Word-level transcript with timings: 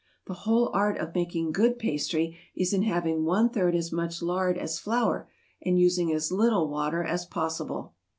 The 0.25 0.33
whole 0.33 0.71
art 0.73 0.97
of 0.97 1.13
making 1.13 1.51
good 1.51 1.77
pastry 1.77 2.35
is 2.55 2.73
in 2.73 2.81
having 2.81 3.23
one 3.23 3.51
third 3.51 3.75
as 3.75 3.91
much 3.91 4.19
lard 4.23 4.57
as 4.57 4.79
flour, 4.79 5.29
and 5.61 5.77
using 5.77 6.11
as 6.11 6.31
little 6.31 6.67
water 6.67 7.03
as 7.03 7.23
possible. 7.27 7.93